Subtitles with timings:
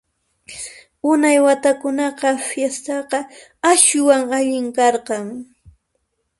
[1.11, 3.19] Unay watakunamá fistaqa
[3.71, 5.25] aswan allin karqan!